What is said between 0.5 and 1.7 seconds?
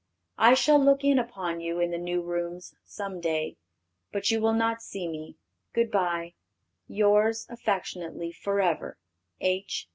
shall look in upon